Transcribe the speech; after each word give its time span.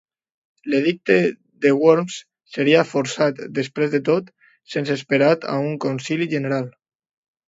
L'Edicte 0.73 1.15
de 1.65 1.73
Worms 1.81 2.15
seria 2.55 2.85
forçat, 2.91 3.41
després 3.57 3.91
de 3.97 4.01
tot, 4.07 4.31
sense 4.77 4.97
esperar 5.01 5.29
a 5.53 5.59
un 5.67 5.77
Concili 5.87 6.29
General. 6.33 6.67